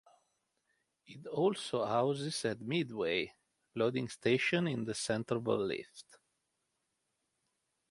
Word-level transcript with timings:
It 1.05 1.27
also 1.27 1.85
houses 1.85 2.43
a 2.45 2.55
"midway" 2.55 3.35
loading 3.75 4.09
station 4.09 4.67
in 4.67 4.83
the 4.83 4.95
center 4.95 5.35
of 5.35 5.43
the 5.43 5.51
lift. 5.51 6.17